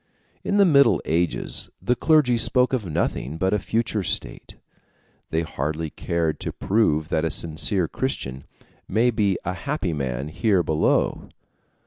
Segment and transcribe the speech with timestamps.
[0.43, 4.55] In the Middle Ages the clergy spoke of nothing but a future state;
[5.29, 8.45] they hardly cared to prove that a sincere Christian
[8.87, 11.29] may be a happy man here below.